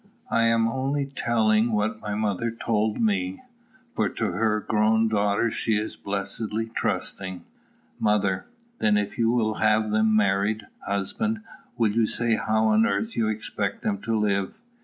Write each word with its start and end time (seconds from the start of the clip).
I 0.31 0.45
am 0.47 0.67
only 0.67 1.05
telling 1.05 1.73
what 1.73 1.99
my 2.01 2.15
mother 2.15 2.49
told 2.49 2.99
me; 2.99 3.43
for 3.95 4.09
to 4.09 4.31
her 4.31 4.59
grown 4.59 5.07
daughters 5.07 5.53
she 5.53 5.75
is 5.77 5.95
blessedly 5.95 6.71
trusting.] 6.75 7.45
Mother. 7.99 8.47
Then 8.79 8.97
if 8.97 9.19
you 9.19 9.29
will 9.29 9.59
have 9.61 9.91
them 9.91 10.15
married, 10.15 10.65
husband, 10.87 11.41
will 11.77 11.91
you 11.91 12.07
say 12.07 12.33
how 12.33 12.65
on 12.69 12.87
earth 12.87 13.15
you 13.15 13.27
expect 13.29 13.83
them 13.83 14.01
to 14.01 14.17
live? 14.19 14.55